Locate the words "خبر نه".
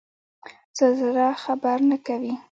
1.43-1.97